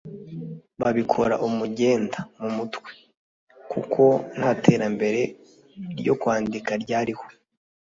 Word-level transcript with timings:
babikora 0.79 1.35
umugenda 1.47 2.19
(mu 2.39 2.49
mutwe) 2.57 2.91
kuko 3.71 4.03
ntaterambere 4.37 5.21
ryo 5.99 6.13
kwandika 6.21 6.71
ryariho. 6.83 7.25